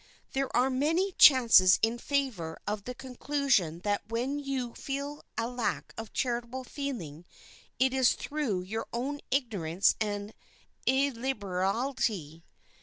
There 0.33 0.49
are 0.57 0.71
many 0.71 1.11
chances 1.11 1.77
in 1.83 1.99
favor 1.99 2.57
of 2.65 2.85
the 2.85 2.95
conclusion 2.95 3.81
that 3.81 4.01
when 4.09 4.39
you 4.39 4.73
feel 4.73 5.21
a 5.37 5.47
lack 5.47 5.93
of 5.95 6.11
charitable 6.11 6.63
feeling 6.63 7.23
it 7.77 7.93
is 7.93 8.13
through 8.13 8.61
your 8.63 8.87
own 8.93 9.19
ignorance 9.29 9.95
and 10.01 10.33
illiberality. 10.87 12.43